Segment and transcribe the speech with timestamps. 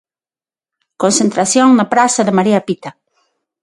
[1.03, 2.91] Concentración na Praza de María Pita.